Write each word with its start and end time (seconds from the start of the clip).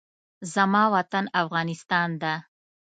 زما 0.53 0.83
وطن 0.95 1.25
افغانستان 1.41 2.09
ده 2.21 2.33